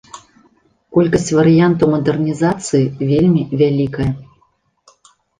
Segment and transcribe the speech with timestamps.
[0.97, 4.07] Колькасць варыянтаў мадэрнізацыі вельмі вялікае.